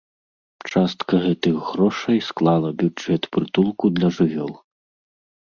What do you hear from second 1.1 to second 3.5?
гэтых грошай склала бюджэт